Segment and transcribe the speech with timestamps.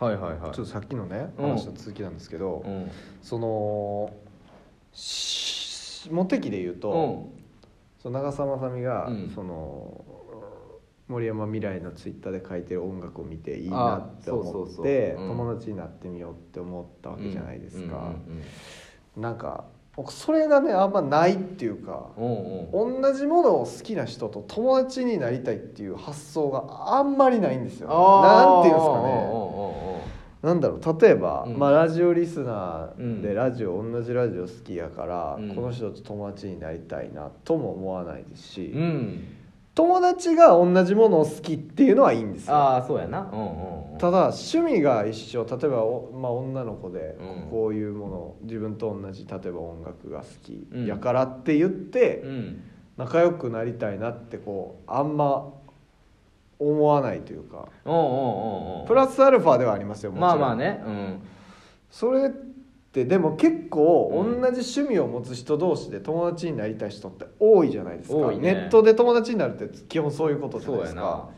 [0.00, 0.40] はいはいはい。
[0.40, 1.48] ちょっとさっきのねうん。
[1.50, 2.90] 話の続きなんですけど、うん。
[3.22, 4.12] その
[4.92, 7.28] しモテ期で言うと、
[8.02, 9.32] その長澤まさみが、うん。
[9.34, 10.04] その
[11.08, 14.84] 森山未来のツイッターで書いてる音楽を見ていいなって思あそうそうそう。
[14.84, 15.28] ってうん。
[15.28, 18.42] 友達になってみようって思ったわけじゃないですか、うん
[19.16, 19.64] なんか
[19.96, 22.94] 僕それがねあんまないっていうかうんうん。
[22.94, 29.08] うん同じものを好きな人と友達になりたいっていう発想があんまりないんですよなんていうんですかね。
[29.08, 29.59] ね
[30.42, 31.58] なんだろう例えば、うん。
[31.58, 33.34] まあ、ラジオリスナーでうん。
[33.34, 35.54] ラジオ、同じラジオ好きやから、うん。
[35.54, 39.24] この人と友達になりたいなとも思わないですし、うん。
[39.74, 42.54] 友達が同じものを好きっていうのはいいんですよ。
[42.54, 43.30] ああそうやな。
[43.32, 43.98] うんうんうん。
[43.98, 45.44] ただ趣味が一緒。
[45.44, 47.50] 例えばお、まあ、女の子でうん。
[47.50, 52.62] こういうもの自分と同じ例えば音楽が好きうんやからって言ってうん。
[52.96, 55.52] 仲良くなりたいなってこうあんま
[56.60, 57.68] 思わないというか。
[57.84, 58.84] うんうんうんう。
[58.84, 60.38] んプラスアルファではありますよもちろん。
[60.38, 60.82] まあまあね。
[60.86, 61.22] うん。
[61.90, 62.30] それっ
[62.92, 68.54] てでも結構同うんじ趣味を持つ人同士で友達になりたい人って多いじゃないですか、多いね。
[68.54, 71.10] ネットで友達になるって基本そういうことじゃないですそうやな。
[71.10, 71.28] か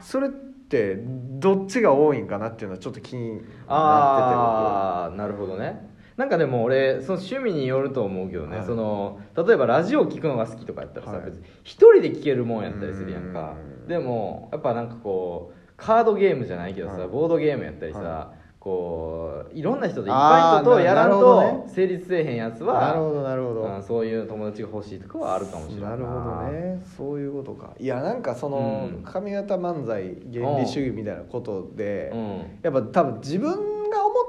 [0.00, 5.89] それってどっちが多いんかなっていうのはちょっと気になっててああなるほどね
[6.20, 8.66] なんかでも俺その趣味によると思うけどね、はい。
[8.66, 11.24] その例えばラジオ聞くのが好きとかやったらさ、はい。
[11.24, 13.54] 別に一人で聞けるもんやったりするやんか。
[13.82, 13.88] うん。
[13.88, 17.08] でもやっぱなんかこうカードゲームじゃないけどさ、はい。
[17.08, 21.64] ボードゲームやったりさ、はこういろんな人でいっぱい人とやらんとね。
[21.68, 25.96] 成立せえへんやつ僕なるほはどなるほど、うんそういう友達が欲しいとかはあるかもしれないな。
[25.96, 26.82] るほどね。
[26.98, 27.70] そういうことか。
[27.80, 29.02] いやなんかそのうん。
[29.04, 32.38] 上方漫才原理主義みたいなことで、うん。
[32.60, 33.69] やっぱ多分自分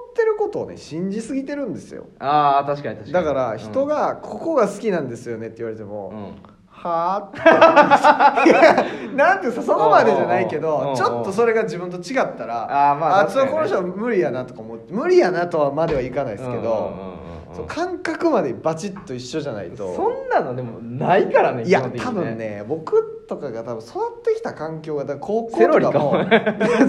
[0.10, 2.08] ってることをね信じすぎてるんですよ。
[2.20, 3.26] ああ確かに確かに。
[3.26, 6.34] だから人がここが好きなんですよねって言われても、うん、うん
[6.68, 10.80] はあっていやなんていうかそのまでじゃないけうんうん。
[10.90, 10.96] うん。
[10.96, 13.52] どちょっとそれが自分と違ったらあーまああ確かにね。
[13.52, 17.11] そうこの人は無理やなとか思って無理やなとはまではいかないですけど、うんうんうんうん
[17.54, 19.96] そう感覚までバチッと一緒じゃないと。
[19.96, 23.90] そんなのでもないからねいや基本的に多分ね僕とかが多分育
[24.20, 25.92] ってきた環境がだから高校セロリか。
[25.92, 26.12] とかも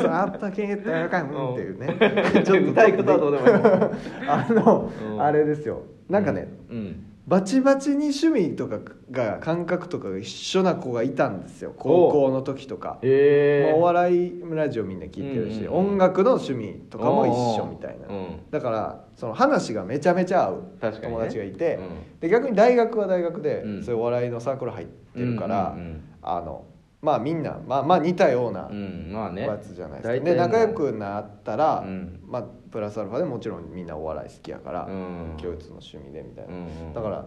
[0.00, 2.42] そうあったけんってやかんっていうね。
[2.44, 3.54] ちょっと歌い方はどうでもいい
[4.28, 5.22] あの、うん。
[5.22, 5.82] あれですよ。
[6.08, 8.80] なんかね、うんバチバチに趣味とか
[9.12, 11.72] が感覚とかが一緒な子がいたんですよ。
[11.78, 22.20] 高校の時とか、へえまあお笑いラジオみんな聞いてるし、うんうんうん音楽の趣味とかも一緒みたいな、うんだからその話がめちゃめちゃ合う友達がいて、うん。
[22.20, 23.82] で逆に大学は大学で、うん。
[23.84, 26.64] そういうお笑いのサークル入ってるから、うんうんうんあの
[27.02, 29.42] まあみんなまあまあ似たようなうんまあね。
[29.42, 32.20] やつじゃないですか、大体もうで仲良くなったら、うん。
[32.26, 35.36] まあプラスアルファでもちろんみんなお笑い好きやから、うん。
[35.40, 37.26] 共通の趣味でみたいな、だから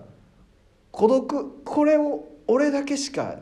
[0.91, 3.37] 孤独これを俺だけしか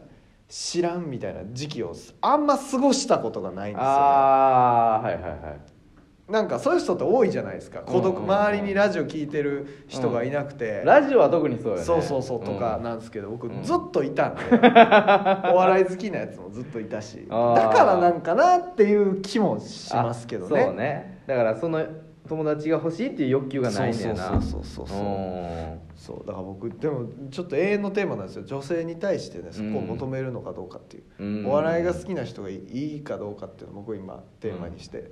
[0.49, 5.72] 知らんみたいな時期をあんま過ごしたことがないんですよ、ね、ああはいはいはい
[6.29, 7.79] なんかそういう人って多いじゃないですか。
[7.79, 8.15] 孤独うん。
[8.15, 11.83] うんうん周りにラジオ聞いてる人がいなくて、ラジオは特にそうよね。
[11.83, 13.61] そうそうそうとかんなんですけど、僕うん。
[13.63, 14.41] ずっといたんで、
[15.51, 17.27] お笑い好きなやつもずっといたし。
[17.29, 17.35] だ
[17.69, 20.61] からなんかなっていう気もしますけどね。
[20.61, 21.23] あそうね。
[21.27, 21.85] だからその
[22.27, 24.29] 友達が欲しいっていう欲求がないんだよな。
[24.29, 24.97] そうそうそうそう
[25.95, 32.57] そうだから僕でもちょっと永遠のテーマなんですよ女性に対してねそこを求めるのかどうかっていう、うんお笑いが好きな人がい
[32.97, 35.11] いかどうかっていうのを僕今テーマにして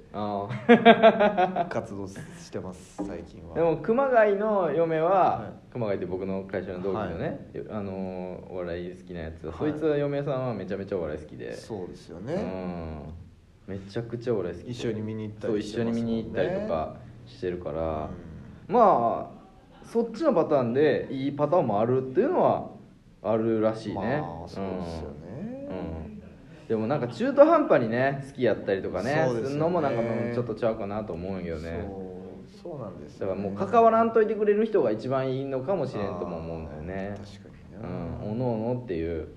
[1.69, 13.03] 活動してます最近はでも熊谷の嫁は、はい熊谷って僕の会社の同期のね、あのお笑い好きなやつ、はいそいつは嫁さんはめちゃめちゃお笑い好きでそうですようね、ん
[13.67, 14.65] めちゃくちゃお笑い好き。
[14.65, 16.11] で一緒に見に行ったそうりしてますもんね。
[16.11, 16.95] 一緒に見に行ったりとか
[17.25, 18.09] してるから、
[18.69, 22.69] うまあそっちのパターンでいいパターンもあるっていうのは
[23.23, 26.21] あるらしいんね、まあそうですよね、うん。
[26.67, 30.01] でもなんか中途半端にね好きやったりとかねするのもなんか
[30.33, 31.85] ちょっとちゃうかなと思うんやけどね。
[31.87, 32.11] そう
[32.61, 37.15] そうなんですだよ、からもう関わらんといてくれる人が一番いいのかもしれんとも思うんだよね。
[37.17, 39.27] 確かうにな、んおのおのっていう、う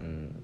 [0.00, 0.42] うんん、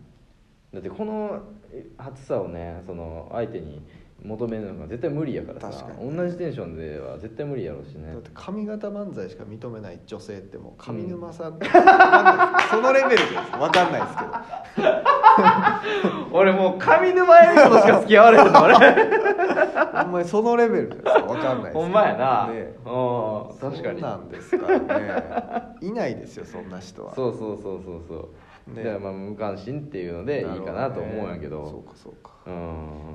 [0.72, 1.42] だってこの
[1.72, 3.82] え初さをねその相手に
[4.24, 6.16] 求めるのが絶対無理やからさ確かに。
[6.16, 8.12] 同じテンションでは絶対無理やろうしね。
[8.12, 14.88] だって髪型漫才しか認めない女性ってもう上沼さん、わかんそのレベルです分かんないですけど
[16.32, 18.75] 俺もう上沼恵美子としか付き合われへんの俺。
[20.02, 22.75] ほんまにそのレベルです分かんないほんまやな、ね。
[22.84, 24.00] うん確かに。
[24.00, 25.76] そうなんですからね。
[25.80, 27.14] いないですよそんな人は。
[27.14, 28.28] そうそうそうそうそ
[28.69, 28.84] う、ね。
[28.84, 31.66] だからまあ無関心っていうのでいいかなと思うんやけど。
[31.66, 32.32] そうかそうか。
[32.46, 32.54] うん。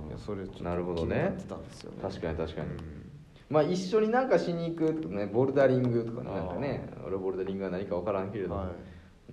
[0.09, 1.16] いやそれちょっとなるほどね。
[1.16, 1.98] 気になってたんですよね。
[2.01, 3.04] 確かに確かに、うん。
[3.50, 8.71] まあ一緒になんかしに行くとかねボルダリングとかねなんかね俺ボルダリングは何か分からんけれども、は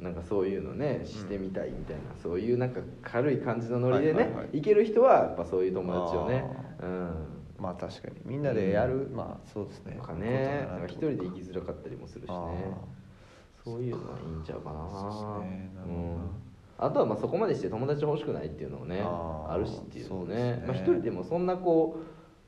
[0.00, 4.48] なんかそういうのねしてみたいみたいな、そういうなんか軽い感じのノリでね、はいはいはい。
[4.54, 6.44] 行ける人はやっぱそういう友達をね、
[6.82, 7.10] うん、
[7.58, 9.96] まあ確かにみんなでやる、まあそうですね。
[9.96, 12.34] なんかね一人で行きづらかったりもするしね。
[12.36, 12.50] あ
[13.62, 14.88] そういうのはいいんちゃうかな。
[14.90, 16.14] そうですねなるほどな。
[16.14, 16.18] うん。
[16.78, 20.64] あとはまあそこまでして友達欲しくないっていうのもねあるしっていうのもそうですねね。
[20.66, 22.00] まあ、一人でもそんなこ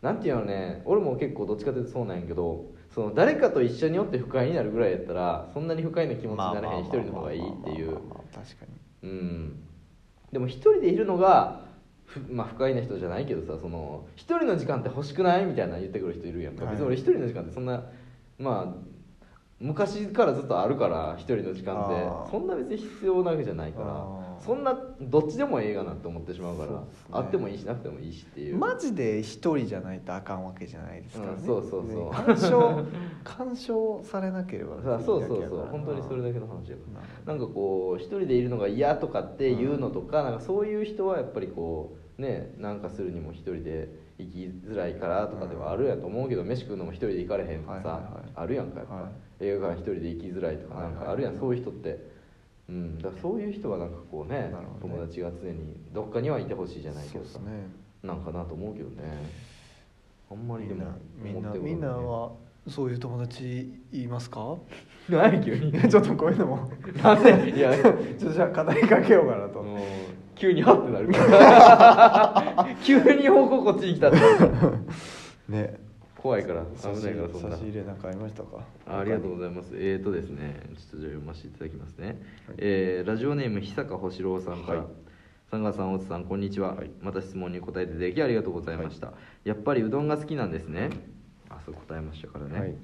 [0.02, 7.96] うなんていうのね俺も結構どっちかというとそうなんやけどその誰かと一緒におって不快になるぐらいやったらそんなに不快な気持ちにならへん一人の方がいいっていう。
[7.96, 8.66] 確か
[9.02, 9.62] にうん
[10.32, 11.62] でも一人でいるのが
[12.30, 17.82] まあ不快な人じゃないけどさその一人の時間って欲しくないみたいな言ってくる人いるやんか、別に俺一人の時間ってそんな
[18.38, 18.92] まあ
[19.60, 26.78] 昔からずっとあるから一人の時間ってそんな別に必要なわけじゃないからそんなどっちでもええがなって思ってしまうからね。
[27.12, 28.58] あってもいいしなくてもいいしっていう。
[28.58, 32.84] マジで一人じゃないとあかんわけじゃないですからね、うんそうそうそう干渉
[33.24, 34.82] 干渉されなければ。
[34.82, 35.66] さそうそうそう。
[35.70, 36.82] 本当にそれだけの話やか
[37.26, 37.34] ら。
[37.34, 43.88] なんかこう一人でいるのが嫌とかっていうのとか,、なんかそういう人はやっぱりこうねなんかするにも一人で
[44.18, 48.22] 行きづらいからとかではあるやと思うけど、飯食うのも一人で行かれへんとかさ、はいはいはい。
[48.34, 49.12] あるやんかやっぱ、はい。
[49.40, 51.38] 映画館一人で行きづらいとかなんかあるやん、はいはいはい。
[51.38, 52.21] そういう人って、
[52.72, 54.52] うん、だそういう人はなんかこうねね。
[54.80, 57.44] 友達が常にどっかにはいてほしいじゃないけどさ、ね。
[58.02, 58.96] なんかなと思うけどね。
[60.30, 60.86] あんまりでも
[61.22, 62.32] みんなみんなは
[62.66, 64.56] そういう友達いますか？
[65.10, 66.70] ない急に ちょっとこういうのも。
[67.02, 67.50] なんで？
[67.54, 69.62] いやちょっとじゃあ語りかけようかなと、
[70.34, 74.18] 急にハッてなる 急に方向こっちに来たって
[75.48, 75.78] ね
[76.22, 77.56] 怖いから危ないからそんな。
[77.56, 78.48] 差し入れなんかありましたか？
[78.86, 79.70] あありがとうございます。
[79.74, 82.22] えーとですねちょっとじゃあ読ませていただきますね、
[82.58, 84.88] えーラジオネーム久坂星郎さんから、はい。
[85.50, 89.12] 三川さん大津さんこんにちは、また質問に答えていただきありがとうございました、
[89.44, 90.90] やっぱりうどんが好きなんですね。
[91.50, 92.74] あそう答えましたからね、はい。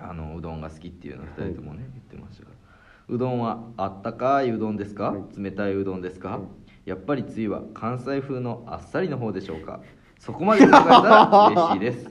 [0.00, 3.14] あのうどんが好きっていうのを2人ともね、言ってましたから。
[3.14, 6.40] うどんはあったかいうどんですか、は冷たいうどんですか、はい。
[6.84, 9.80] やっぱりつゆは関西風のあっさりの方でしょうか？
[10.18, 12.04] そこまで伺えたら嬉しいです。
[12.04, 12.10] そ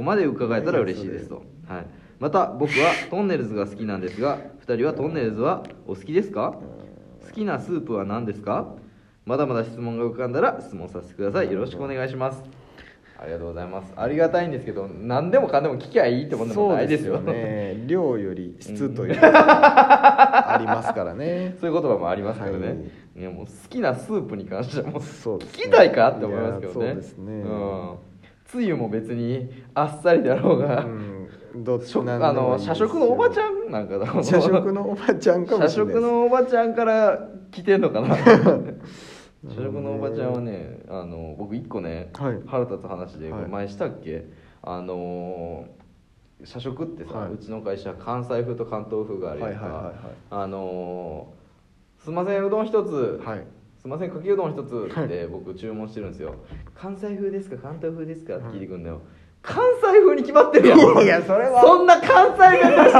[0.00, 1.86] こまで伺えたら嬉しいですと、はい、
[2.18, 6.54] また僕はトンネルズが好きなんですが2人はトンネルズはお好きですか？
[7.26, 8.74] 好きなスープは何ですか？
[9.26, 11.52] まだまだ質問が浮かんだら質問させてください。
[11.52, 12.42] よろしくお願いします。
[13.18, 13.92] ありがとうございます。
[13.94, 17.84] ありがたいんですけど何でもかんでも聞きゃいいってもんでもないですよそうね。
[17.86, 19.18] 量より質という。
[19.20, 21.56] ありますからね。
[21.60, 22.76] そういう言葉もありますからね、はい。
[23.18, 25.06] い、やもう好きなスープに関してはもうね。
[25.06, 26.86] 聞きたいかって思いますけどね。
[26.86, 27.32] そうですね。
[27.42, 28.09] うん
[28.50, 31.10] つゆも別にあっさりだろうが、うん
[31.52, 38.14] どっちあの社食のおばちゃんなんかだ社食のおばちゃんかも社しれない食のおばちゃんから来てんのかな。
[39.48, 42.40] 社食のおばちゃんはねあの僕一個ね、はい。
[42.46, 43.46] 腹立つ話で、はい。
[43.48, 44.26] 前したっけ？
[44.62, 47.32] あのー社食ってさ、はい。
[47.32, 49.94] うちの会社関西風と関東風があるやんか、はいはいはいはい。
[50.30, 53.44] あのーすいませんうどん一つ、はい
[53.80, 56.34] すいませんかけうどん一つって僕注文してるんですよ。
[56.74, 59.00] 関西風ですか関東風ですかって聞いてくんだよ、
[59.40, 60.78] 関西風に決まってるやん。
[60.78, 61.62] いやそれは。
[61.62, 62.92] そんな関西弁で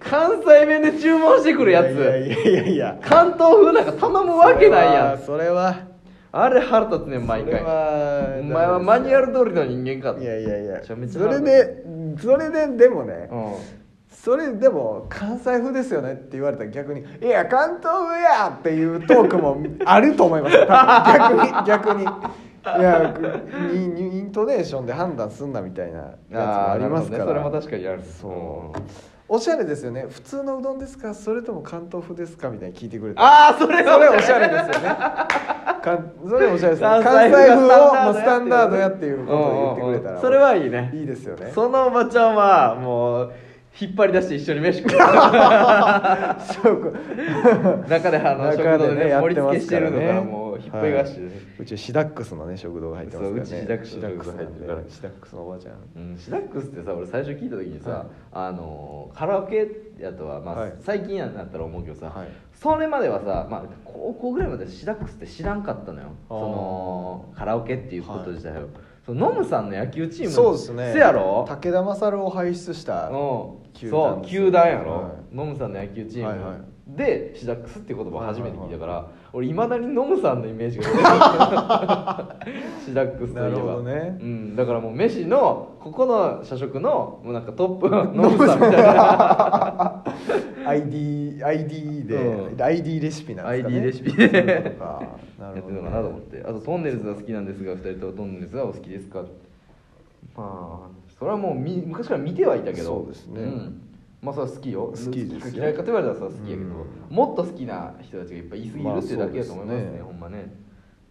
[0.00, 1.88] 関西弁で注文してくるやつ。
[1.88, 5.18] いやいやいやいや関東風なんか頼むわけないやん。
[5.18, 5.84] それは
[6.32, 7.62] あれ腹立つねん毎回。
[7.62, 10.82] はお前はマニュアル通りの人間かいやいやいや。
[10.82, 11.84] それで
[12.18, 13.52] それででもねうん
[14.10, 20.56] それでも関西風ですよねって言われたら逆に「いや関東風や!」っていうトークもあると思います。
[20.56, 22.04] 逆に逆に。
[22.66, 23.14] いや
[23.72, 27.24] インイントネーションで判断すんなみたいなやつもありますから。
[27.24, 27.30] ね。
[27.30, 28.02] それも確かにある。
[28.02, 28.80] そう。
[29.28, 30.06] おしゃれですよね。
[30.08, 31.14] 普通のうどんですか？
[31.14, 32.48] それとも関東風ですか？
[32.50, 33.22] みたいに聞いてくれた。
[33.22, 34.88] ああそれそれおしゃれですよね。
[34.88, 35.98] か
[36.28, 36.88] それおしゃれですね。
[36.88, 40.90] 関関西風をもうススタタンダードやっていうことを言ってくれたらそれはいいね。
[40.92, 41.52] いいですよね。
[41.54, 43.32] そのおばちゃんはもう
[43.78, 44.96] 引っ張り出して一緒に飯食う。
[46.40, 46.94] そう
[47.88, 51.36] 中であの食中堂でね盛り付けしてるのからねもう引っ張り出してね、はい。
[51.60, 53.46] うちシダックスのね食堂が入ってますからね。
[53.46, 54.80] そううちシダックスシダックス入ってるから。
[54.88, 55.74] シダックスのおばちゃん。
[55.96, 58.06] うん、シダックスってさ俺最初聞いた時にさ、はい。
[58.32, 59.68] あのカラオケ
[59.98, 60.72] やとは、まあはい。
[60.78, 62.28] 最近やなったら思うけどさ、はい。
[62.54, 66.08] それまではさ、まあ、高校ぐらいまでシダックスって知らんかったのよ。
[66.28, 68.68] そのカラオケっていうこと自体を、
[69.06, 70.92] そのノムさんの野球チームそうですね。
[70.92, 71.46] せやろ？
[71.48, 73.72] 武田勝を輩出したうん。
[73.72, 75.36] 球そう団ですよ球団やろ、はい。
[75.36, 76.58] ノムさんの野球チーム、はいはい。
[76.88, 80.84] でシダックスっていう言葉を初めて聞いたから、俺いまだにノムさんのイメージが
[82.86, 83.50] シダックスといえば。
[83.50, 84.18] なるほどね。
[84.18, 90.04] うん、だからもう飯のここの社食のもうなんかトップ ノムさんみたいな。
[90.64, 92.62] ID, ID で、うん。
[92.62, 93.76] ID レシピなんですかね。
[93.76, 94.12] ID レシピ。
[94.16, 96.42] でやってるのかなと思って。
[96.42, 99.22] あとトンネルズが好きなんですが2人ともトンネルズがお好きですか？
[100.34, 100.88] まあ。
[101.18, 102.84] それはもうみ昔から見てはいたけど。
[102.84, 103.42] そうですね。
[103.42, 103.85] ん
[104.26, 104.86] まあそれは好きよ。
[104.86, 105.62] 好きですよ。
[105.62, 107.16] 嫌いかと言われたらそれは好きやけど、うん。
[107.16, 110.52] もっと好きな人たちがいっぱいいすぎるっていうだけだと思いますね,、ほんまね。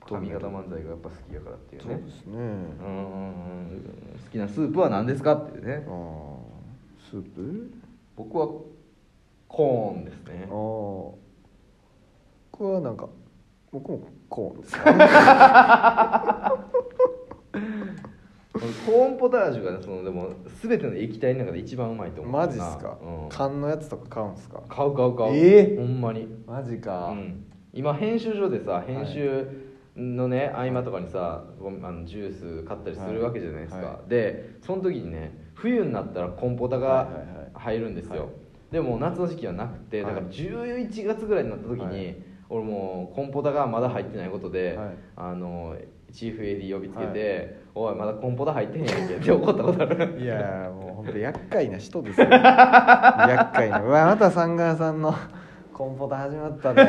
[0.05, 1.95] 髪型漫才がやっぱ好きやからっていうね。
[1.95, 2.37] そうですね。
[2.37, 4.19] うん。
[4.25, 5.85] 好きなスープは何ですかっていうね。
[7.09, 7.71] スープ？
[8.17, 8.47] 僕は
[9.47, 10.47] コーンですね。
[10.49, 10.51] ああ
[12.51, 13.07] 僕はなんか
[13.71, 14.75] 僕もコーンです。
[14.75, 14.81] ね
[18.85, 24.61] コーンポタージュがねそのでも全ての液体の中で一番うまいと思うマジっすか、うん、缶のやつとか買うんすか？
[24.67, 25.35] 買う買う買う。
[25.35, 25.77] えー？
[25.77, 26.27] ほんまに。
[26.45, 38.29] マジか、うん、今編集所でさ編集のね、合間とかにさごあのジュース買ったりするわけじゃないですか、はいはでその時にね冬になったらコンポタがはいはいはい入るんですよ、はい
[38.71, 42.17] でも夏の時期はなくてだからはい11月ぐらいになった時に、はい
[42.49, 44.87] 俺もうコンポタがまだ入ってないことで、はい。
[45.15, 45.75] あの
[46.11, 50.17] チーフ AD 呼びつけて「おいまだコンポタ入ってへんやんけ」って怒ったことある。
[50.21, 52.27] いやーもう本当厄介な人ですよ。
[52.31, 53.81] 厄介な。
[53.81, 55.13] うわまたサンガーさんの
[55.73, 56.87] コンポタ始まったね。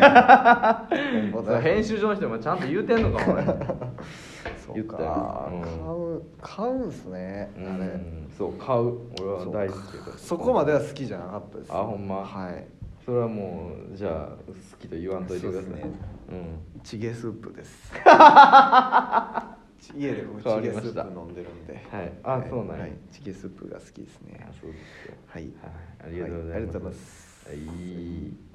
[1.32, 3.42] コンポタ編集所の人もちゃんと言うてんのか俺
[4.64, 5.62] そう言ったかようん。
[5.62, 7.84] 買う買うんすねうあれ。
[7.86, 8.92] んそう買う。
[9.20, 9.78] 俺は大好き
[10.18, 12.16] そこまでは好きじゃなかったですあほんま。
[12.16, 12.64] はい
[13.06, 15.82] それはもうじゃあ好きと言わんといてください、ね。
[16.28, 16.82] うん。
[16.82, 17.92] チゲスープです。
[19.96, 21.86] 家で僕チゲスープ飲んでるんで。
[21.88, 22.12] はい。
[22.24, 22.82] あそうなんや。
[22.82, 22.92] はい。
[23.12, 24.44] チゲスープが好きですね。
[24.50, 25.14] あそうですよ。
[25.28, 25.42] はい。
[25.44, 25.52] はい。
[26.04, 26.50] ありがとうございます。
[26.50, 27.48] はありがとうございます。
[27.48, 28.45] はい